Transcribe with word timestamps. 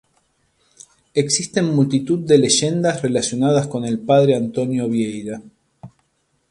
Existen 1.13 1.75
multitud 1.75 2.21
de 2.21 2.39
leyendas 2.39 3.03
relacionadas 3.03 3.67
con 3.67 3.85
el 3.85 3.99
padre 3.99 4.35
António 4.35 4.89
Vieira. 4.89 5.43